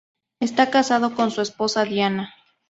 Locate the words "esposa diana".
1.41-2.33